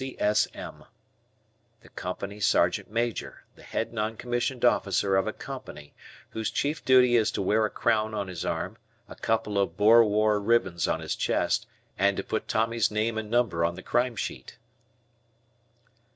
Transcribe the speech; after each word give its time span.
C.S.M. 0.03 0.85
Company 1.95 2.39
Sergeant 2.39 2.89
Major, 2.89 3.43
the 3.53 3.61
head 3.61 3.93
non 3.93 4.17
commissioned 4.17 4.65
officer 4.65 5.15
of 5.15 5.27
a 5.27 5.31
company, 5.31 5.93
whose 6.31 6.49
chief 6.49 6.83
duty 6.83 7.15
is 7.15 7.29
to 7.29 7.41
wear 7.43 7.65
a 7.65 7.69
crown 7.69 8.15
on 8.15 8.27
his 8.27 8.43
arm, 8.43 8.79
a 9.07 9.13
couple 9.15 9.59
of 9.59 9.77
Boer 9.77 10.03
War 10.03 10.39
ribbons 10.39 10.87
on 10.87 11.01
his 11.01 11.15
chest, 11.15 11.67
and 11.99 12.17
to 12.17 12.23
put 12.23 12.47
Tommy's 12.47 12.89
name 12.89 13.15
and 13.15 13.29
number 13.29 13.63
on 13.63 13.75
the 13.75 13.83
crime 13.83 14.15
sheet. 14.15 14.57